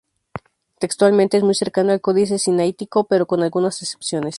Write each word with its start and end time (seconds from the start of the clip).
Textualmente 0.79 1.37
es 1.37 1.43
muy 1.43 1.53
cercano 1.53 1.91
al 1.91 2.01
Códice 2.01 2.39
Sinaítico, 2.39 3.03
pero 3.03 3.27
con 3.27 3.43
algunas 3.43 3.79
excepciones. 3.83 4.29